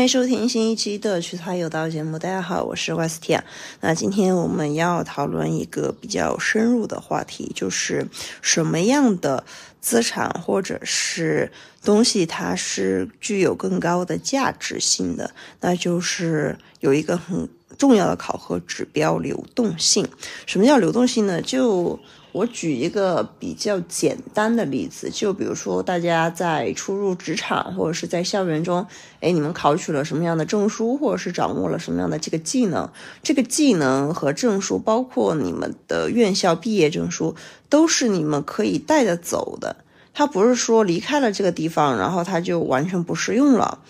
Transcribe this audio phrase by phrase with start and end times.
[0.00, 2.18] 欢迎收听新一期的《趣财有道》节目。
[2.18, 3.42] 大家好，我是 Westia。
[3.82, 8.08] 那今天我们要讨论一个比较深入的话题，就是
[8.40, 9.44] 什么样的
[9.78, 11.52] 资产或者是
[11.84, 15.30] 东西它是具有更高的价值性的？
[15.60, 17.46] 那就是有一个很
[17.76, 20.08] 重要的考核指标——流动性。
[20.46, 21.42] 什么叫流动性呢？
[21.42, 22.00] 就
[22.32, 28.86] 我举一个比较简单的例子，就比如说大家在初入职场或者是在校园中，
[29.20, 32.88] 哎，你们考取了什么样的证书，或者是掌握了什么样的这个技能？
[33.22, 37.34] 这个技能和证书，包括你们的院校毕业证书，
[37.68, 39.76] 都是你们可以带着走的。
[40.14, 43.80] 它不是说离开了这个地方，然后它就完全不适用了。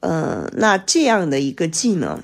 [0.00, 2.22] 嗯，那这样的一个技能。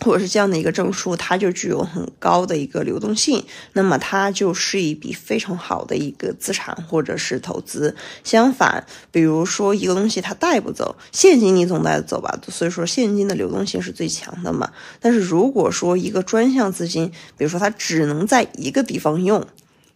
[0.00, 3.44] 或者是这样的一个证书，它就具有很高的一个流动性，
[3.74, 7.94] 那么它就是一笔非常好的一个资产或者是投资。
[8.24, 14.70] 相反，比如说一个东西它带不走，现金你总带得走吧，所以说现金的流动性是最强的嘛。
[15.00, 19.46] 但是如果说一个专项资金，比如说它只能在一个地方用。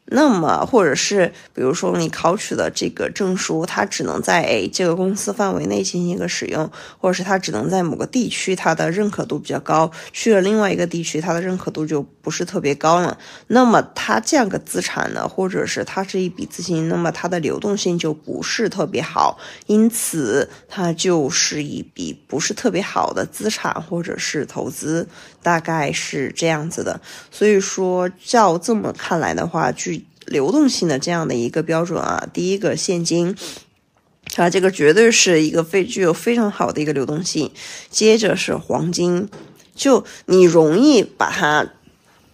[0.06, 9.90] 那么，或者是比如说你考取的这个证书，它只能在这个公司范围内进行一个使用，或者是它只能在某个地区，它的认可度比较高。
[10.12, 13.16] 去了另外一个地区，它的认可度就不是特别高了。
[13.46, 25.08] 那么它这样个资产呢，或者是它是一笔资金，那么它的流动性就不是特别好，因此它就是一笔不是特别好的资产或者是投资，
[25.44, 27.00] 大概是这样子的。
[27.30, 33.36] 所以说，照这么看来的话，据流动性的这样的一个标准啊，第一个现金，
[34.36, 37.52] 啊，这个绝对是一个非具有非常好的一个流动性。
[37.90, 39.28] 接着是黄金，
[39.74, 41.66] 就你容易把它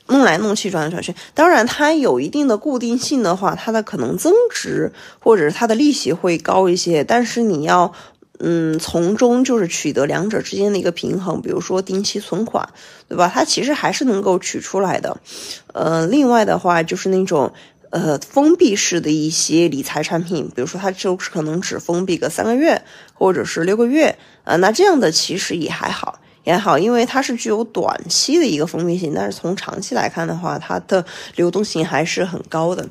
[0.07, 1.15] 弄来弄去转来转去。
[1.35, 7.03] 当然，它有一定的固定性的话，它的可能增值或者是它的利息会高一些。
[7.03, 7.93] 但是你要
[8.41, 12.69] 嗯从中就是取得两者之间的一个平衡，比如说定期存款，
[13.09, 13.31] 对吧？
[13.33, 15.21] 它其实还是能够取出来的。
[15.75, 17.53] 呃，另外的话就是那种。
[17.93, 22.81] 呃，封闭式的一些理财产品，比如说它就是可能只封闭个三个月
[23.15, 31.05] 或者是六个月啊，那这样的其实也还好，也好，因为它是具有短期的一个封闭性，但是从长期来看的话，它的
[31.35, 32.89] 流动性还是很高的。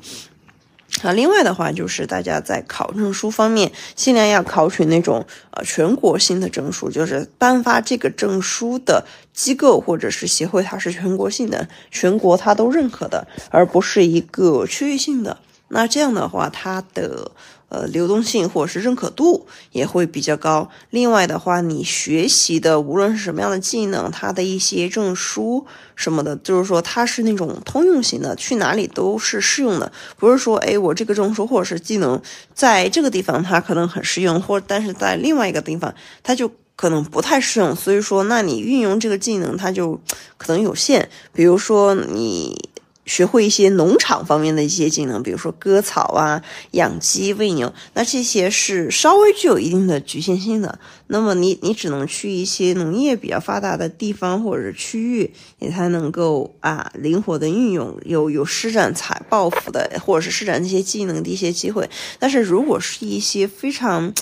[1.02, 15.38] 啊，另外的话就是大家在考证书方面，尽量要考取那种呃全国性的证书，就是颁发这个证书的机构或者是协会，它是全国性的，全国它都认可的，而不是一个区域性的。
[15.68, 17.30] 那这样的话，它的。
[17.70, 20.68] 呃，流动性或者是认可度也会比较高。
[20.90, 25.64] 另外的话，你学习的无论是什么样的技能，它的一些证书
[25.94, 29.92] 什么的，就是说它是那种通用型的，去哪里都是适用的。
[30.16, 32.20] 不是说，哎，我这个证书或者是技能
[32.52, 35.94] 在这个地方它可能很适用，或但是在另外一个地方
[36.24, 37.76] 它就可能不太适用。
[37.76, 40.00] 所以说，那你运用这个技能它就
[40.36, 41.08] 可能有限。
[41.32, 42.69] 比如说你。
[43.06, 50.78] 学会一些农场方面的一些技能，比如说割草啊、养鸡、喂牛，那这些是稍微具有一定的局限性的。
[51.08, 61.90] 那么你你只能去一些农业比较发达的地方或者区域，你才能够啊灵活的运用，有有施展财抱负的，或者是施展这些技能的一些机会。
[62.20, 64.14] 但是如果是一些非常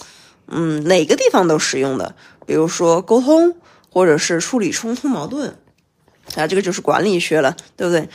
[0.46, 2.14] 嗯哪个地方都使用的，
[2.46, 3.54] 比如说沟通
[3.90, 5.58] 或者是处理冲突矛盾
[6.36, 8.08] 啊，这个就是管理学了，对不对？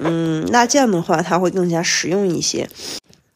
[0.00, 2.68] 嗯，那这样的话，它会更加实用一些。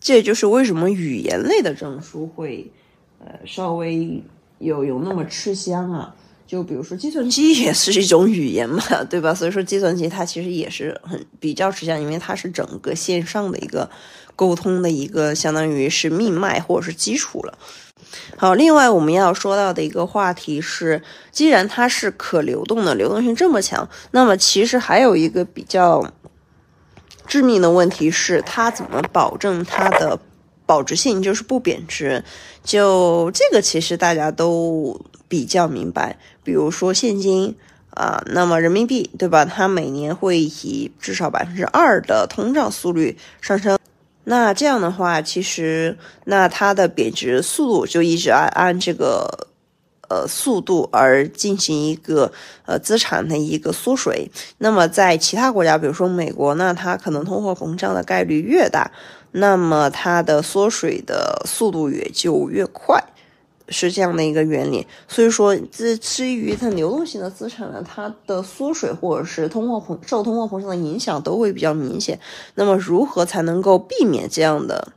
[0.00, 2.70] 这也就是为什么语言类的证书会，
[3.18, 4.22] 呃，稍微
[4.58, 6.14] 有有那么吃香啊。
[6.46, 8.80] 就比如说计算机也是一种语言嘛，
[9.10, 9.34] 对吧？
[9.34, 13.90] 所以说计算机它其实也是很比较吃香，因为它是整个线上的一个
[14.36, 17.58] 沟通的一个，相当于是命脉或者是基础了。
[18.36, 21.02] 好，另外我们要说到的一个话题是，
[21.32, 26.12] 既然它是可流动的，流动性这么强，那么其实还有一个比较。
[27.26, 30.18] 致命的问题是它怎么保证它的
[30.64, 32.24] 保值性，就是不贬值？
[32.64, 36.18] 就这个其实大家都比较明白。
[36.42, 37.54] 比如说现金
[37.90, 39.44] 啊，那么人民币对吧？
[39.44, 43.78] 它每年会以至少百分之二的通胀速率上升。
[44.24, 49.48] 那这样的话，其实那它的贬值速度就一直按按这个。
[50.08, 52.30] 呃，速度而进行一个
[52.64, 54.30] 呃资产的一个缩水。
[54.58, 58.90] 那么在其他国家，比如说美国，那它可能通货膨胀的概率越大，
[59.32, 63.02] 那么它的缩水的速度也就越快，
[63.68, 64.86] 是这样的一个原理。
[65.08, 72.18] 所以说，这至于它流动性的资产呢，它的缩水或者是通货膨受通货膨胀的影响都会比较明显。
[72.54, 74.92] 那么如何才能够避免这样的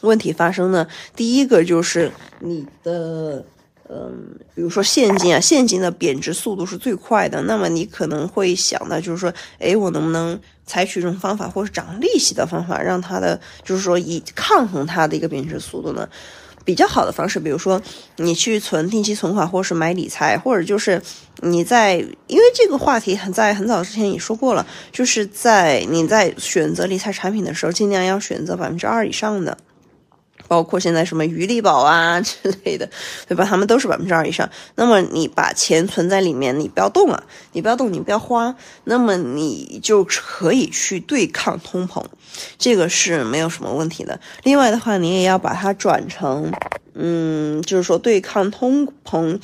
[0.00, 0.86] 问题发生呢？
[1.14, 2.10] 第一个就是
[2.40, 3.44] 你的。
[3.88, 16.08] 嗯，比如说现金啊，现金的贬值速度是最快的，那么你可能会想到就是说，哎，我能不能采取一种方法，或是涨利息的方法，让它的就是说以抗衡它的一个贬值速度呢？
[16.64, 17.78] 比较好的方式，比如说
[18.16, 20.98] 你去存定期存款，或是买理财，或者就是
[21.42, 21.96] 你在，
[22.26, 29.58] 因为这个话题很在很早之前也说过了，就是在你在选择理财产品的时候，尽量要选择百分之二以上的。
[30.46, 32.88] 包括现在什么余利宝啊 之类的，
[33.26, 33.44] 对吧？
[33.44, 34.48] 他们都是百分之二以上。
[34.76, 38.54] 那么你把钱存在里面，你不要动啊，你不要动，你不要花，
[38.84, 42.04] 那么你就可以去对抗通膨，
[42.58, 44.18] 这个是没有什么问题的。
[44.42, 46.52] 另外的话，你也要把它转成，
[46.94, 49.38] 嗯，就是说对抗通膨。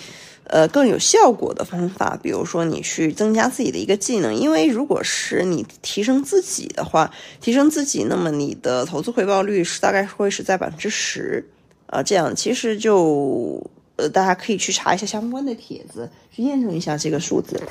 [0.52, 7.08] 呃，更有效果的方法，比如说你去增加自己的一个技能，因为如果是你提升自己的话，
[7.40, 11.48] 提升自己，那么你的投资回报率是大概会是在百分之十，
[11.86, 13.64] 啊，这样其实就
[13.94, 17.62] 呃，大家可以去查一下相关的帖子，去验证一下这个数字。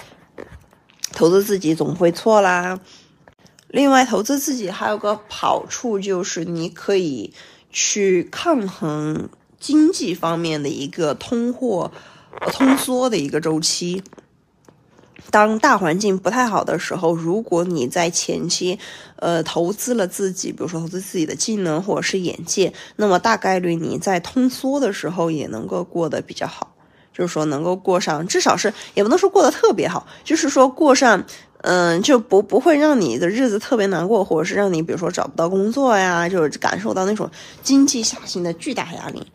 [1.12, 2.80] 投资自己总会错啦。
[3.68, 7.34] 另外，投资自己还有个好处就是你可以
[7.70, 9.28] 去抗衡
[9.60, 11.92] 经济方面的一个通货。
[12.52, 14.04] 通缩的一个周期，
[15.30, 18.80] 当大环境不太好的时候，如果你在前期，
[19.18, 26.74] 呃，投资了自己，比如说投资自己的技能或者是眼界，那么大概率你在通缩的时候也能够过得比较好，
[27.14, 31.24] 就是说能够过上，至少是也不能说过得特别好，就是说过上，
[31.62, 37.30] 嗯，就不不会让你的日子特别难过，或者是让你比如说找不到工作呀，就是感受到那种
[37.62, 39.28] 经济下行的巨大压力。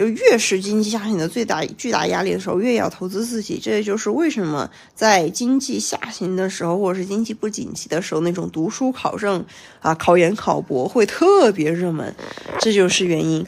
[0.00, 3.60] 就越是经济下行的最大巨大压力的时候，越要投资自己。
[3.62, 9.44] 这也就是为什么在经济下行的时候，或者是经济不景气的时候，那种读书考证
[9.80, 12.14] 啊、考研考博会特别热门，
[12.60, 13.46] 这就是原因。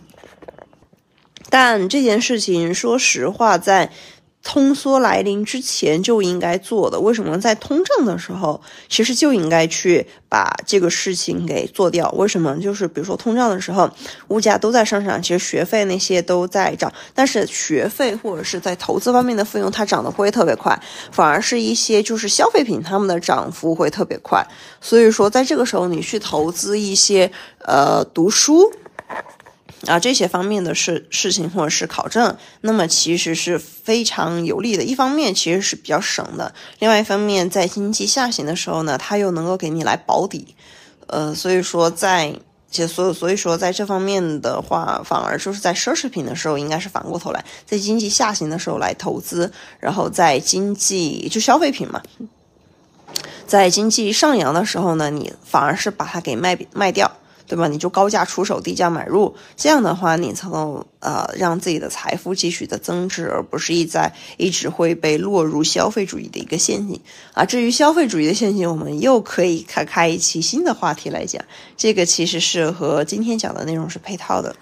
[1.49, 3.90] 但这件事情，说实话，在。
[4.42, 12.10] 通缩来临之前就应该做的，为什么在通胀的时候，其实就应该去把这个事情给做掉？
[12.12, 12.58] 为什么？
[12.60, 13.88] 就是比如说通胀的时候，
[14.28, 20.76] 物价都在上涨，其实学费那些都在涨，但是学费或者是在投资方面的费用，它涨得不会特别快，
[21.12, 24.44] 反而是一些就是消费品，它们的涨幅会特别快。
[24.80, 27.30] 所以说，在这个时候，你去投资一些
[27.60, 28.72] 呃读书。
[29.87, 34.84] 啊，这些方面的事事情或者是考证，那么其实是非常有利的。
[34.84, 40.55] 一方面其实是比较省的，另外一方面在经济下行的时候呢，它又能够给你来保底。
[41.08, 42.32] 呃，所以说在
[42.70, 52.00] 其所有所以说在这方面的话，反而就是在奢侈品的时候，应该是反过头来，在经济下行的时候来投资，然后在经济就消费品嘛，
[53.46, 57.11] 在经济上扬的时候呢，你反而是把它给卖卖掉。
[57.52, 57.69] 对吧？
[57.69, 66.99] 你就高价出手，低价买入，这样的话，你才能呃让自己的财富继续的增值，而不是一在一直会被落入消费主义的一个陷阱
[67.34, 67.44] 啊。
[67.44, 71.44] 至于消费主义的陷阱，我们又可以开开一期新的话题来讲，
[71.76, 74.56] 这个其实是和今天讲的内容是配套的。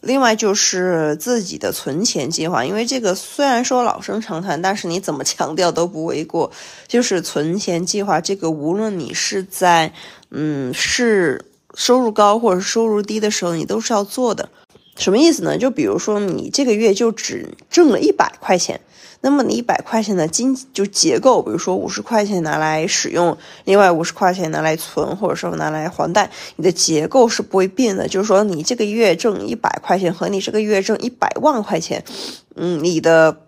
[0.00, 6.50] 另外就是自己的存钱计划，因为这个虽然说老生常谈，但是你怎么强调都不为过，
[6.86, 9.92] 就是存钱计划这个，无论你是在
[10.30, 11.44] 嗯是。
[11.78, 14.48] 收入高或者收入低的时候，你都是要做的。
[14.96, 15.56] 什么意思呢？
[15.56, 18.80] 就比如说你这个月就只挣了一百块钱，
[19.20, 28.08] 那么你一百块钱的经就结构，比如说五十块钱拿来使用，另外五十块钱拿来存，或者说拿来还贷，你的结构是不会变的。
[28.08, 32.04] 就是说你这个月挣一百块钱和你这个月挣一百万块钱，
[32.56, 33.42] 嗯，你的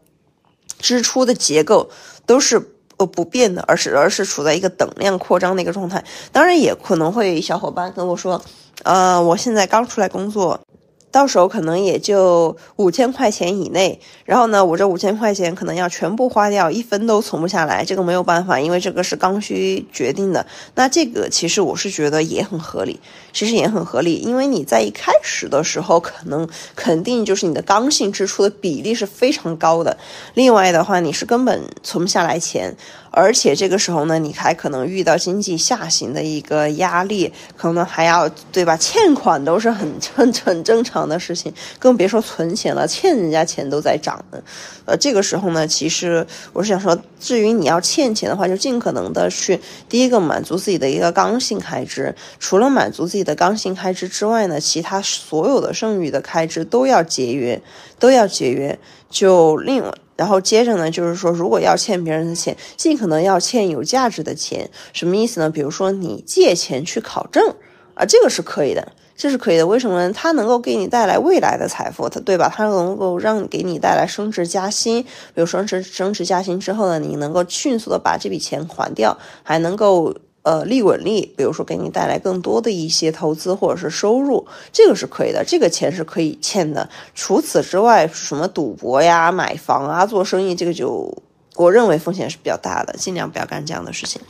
[0.79, 1.91] 支出的结构
[2.25, 2.77] 都是。
[3.01, 6.05] 都不变的，而是而是处在一个等量扩张的一个状态。
[6.31, 8.39] 当然，也可能会小伙伴跟我说，
[8.83, 10.61] 呃，我现在刚出来工作。
[11.11, 20.47] 到手可能也就五千块钱以内，然后呢，我这五千块钱可能要全部花掉，一分都存不下来，这个没有办法，因为这个是刚需决定的。
[20.75, 23.01] 那这个其实我是觉得也很合理，
[23.33, 29.97] 其实也很合理，因为你在一开始的时候，可能肯定就是你的刚性支出的比例是非常高的。
[30.35, 32.77] 另外的话，你是根本存不下来钱。
[33.11, 38.77] 而且这个时候呢，你还可能遇到经济下行的一个压力，可能还要对吧？
[38.77, 44.41] 欠款都是很 很很正常的事情，更别说存钱了，欠人家钱都在涨呢。
[44.85, 57.61] 呃，这个时候呢，其实我是想说，至于你要欠钱的话，就尽可能的去第一个满足自己的一个刚性开支，除了满足自己的刚性开支之外呢，其他所有的剩余的开支都要节约，
[57.99, 58.79] 都要节约。
[59.11, 59.93] 就另外。
[60.21, 64.69] 然后接着呢，就是说，如果要欠别人的钱，尽可能要欠有价值的钱。
[64.93, 65.49] 什么意思呢？
[65.49, 67.55] 比如说你借钱去考证
[67.95, 68.93] 啊，这个是可以的。
[69.17, 69.67] 这是可以的。
[69.67, 70.13] 为什么呢？
[70.13, 72.53] 它能够给你带来未来的财富，它对吧？
[72.55, 75.03] 它能够让给你带来升职加薪。
[75.35, 81.33] 比如升职升职加薪之后呢，你能够迅速的把这笔钱还掉，还能够呃利滚利。
[81.37, 86.89] 比如说给你带来更多的一些投资或者是收入，这个是可以的，这个钱是可以欠的。
[87.15, 91.13] 除此之外，什么赌博呀、买房啊、做生意，这个就
[91.57, 94.21] 我认为风险是比较大的，尽量不要干这样的事情。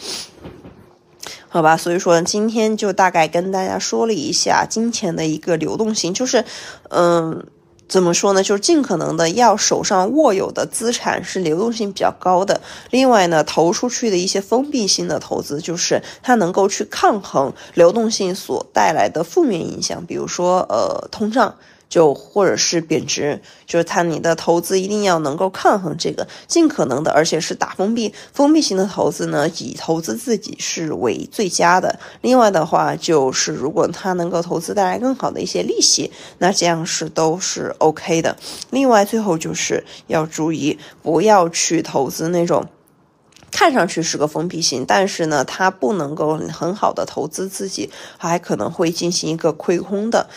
[1.53, 6.45] 好吧，所以说今天就大概跟大家说了一下金钱的一个流动性，就是，
[6.91, 7.45] 嗯，
[7.91, 8.41] 怎么说呢？
[8.41, 12.61] 就是尽可能的要手上握有的资产是流动性比较高的。
[12.91, 21.57] 另外呢，投出去的一些封闭性的投资，就是它能够去抗衡流动性所带来的负面影响，比如说呃通胀。
[21.91, 31.99] 就或者是贬值，就是它你的投资一定要能够抗衡这个，尽可能的，而且是打封闭封闭型的投资呢，以投资自己是为最佳的。
[32.23, 38.35] 另外的话，就是如果它能够投资带来更好的一些利息，那这样是都是 OK 的。
[38.71, 42.65] 另外，最后就是要注意，不要去投资那种。
[43.51, 50.29] 看上去是个封闭型，但是呢，它不能够很好的投资自己，还可能会进行一个亏空的。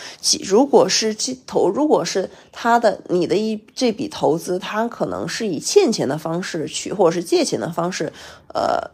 [0.44, 1.14] 如果是
[1.46, 8.12] 投，如果是他的你的一这笔投资，它可能是以欠钱的方式去，或者是借钱的方式，
[8.52, 8.90] 呃，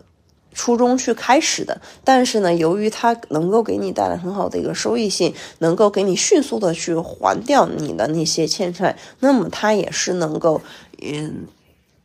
[0.52, 1.80] 初衷去开始的。
[2.04, 10.60] 但是呢，由于它能够给你带来很好的一个收益性，能够给你迅速的去还掉你的那些欠债，那么它也是能够，
[11.02, 11.46] 嗯。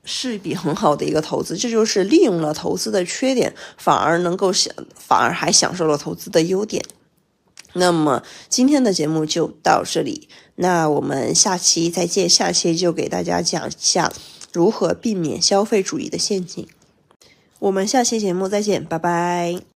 [0.05, 6.83] 是一笔很好的一个投资，这就是利用了投资的缺点，反而能够享，反而还享受了投资的优点。
[7.73, 14.13] 那么今天的节目就到这里，那我们下期再见，下期就给大家讲一下
[14.53, 16.65] 如何避免消费主义的陷阱。
[17.59, 19.74] 我们下期节目再见，拜拜。